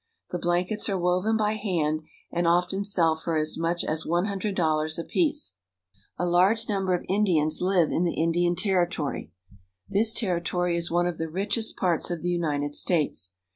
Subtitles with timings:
[0.31, 2.01] The blankets are woven by hand,
[2.31, 5.53] and often sell for as much as one hundred dollars apiece.
[6.17, 9.31] A large number of Indians live in the Indian Territory.
[9.87, 13.35] This territory is one of the richest parts of the United States.